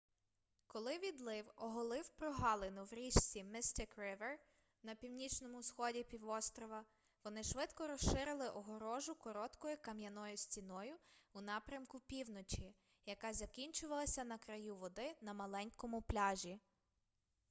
коли 0.67 0.97
відлив 0.97 1.51
оголив 1.55 2.09
прогалину 2.09 2.83
в 2.85 2.93
річці 2.93 3.43
mystic 3.43 3.95
river 3.97 4.35
на 4.83 4.95
північному 4.95 5.63
сході 5.63 6.03
півострова 6.03 6.85
вони 7.23 7.43
швидко 7.43 7.87
розширили 7.87 8.49
огорожу 8.49 9.15
короткою 9.15 9.77
кам'яною 9.81 10.37
стіною 10.37 10.95
у 11.33 11.41
напрямку 11.41 11.99
півночі 11.99 12.75
яка 13.05 13.33
закінчувалася 13.33 14.23
на 14.23 14.37
краю 14.37 14.75
води 14.75 15.15
на 15.21 15.33
маленькому 15.33 16.01
пляжі 16.01 16.59